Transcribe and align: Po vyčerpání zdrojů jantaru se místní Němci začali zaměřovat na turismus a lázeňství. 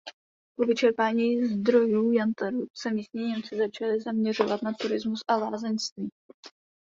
Po 0.55 0.63
vyčerpání 0.65 1.45
zdrojů 1.45 2.11
jantaru 2.11 2.67
se 2.73 2.91
místní 2.91 3.27
Němci 3.27 3.57
začali 3.57 4.01
zaměřovat 4.01 4.61
na 4.61 4.73
turismus 4.73 5.19
a 5.27 5.35
lázeňství. 5.35 6.09